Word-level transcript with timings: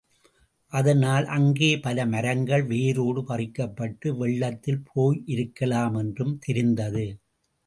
அதனால் 0.73 1.25
அங்கே 1.25 1.69
பல 1.79 2.05
மரங்கள் 2.05 2.63
வேரோடு 2.63 3.21
பறிக்கப்பட்டு 3.21 4.09
வெள்ளத்தில் 4.15 4.81
போயிருக்கலாமென்றும் 4.89 6.35
தெரிந்தது. 6.39 7.05